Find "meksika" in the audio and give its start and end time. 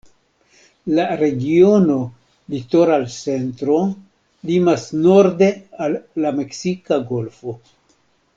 6.41-7.01